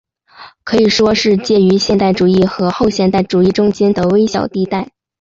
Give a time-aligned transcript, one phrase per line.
[0.63, 4.89] 可以说是介于现代主义和后现代主义中间的微小地带。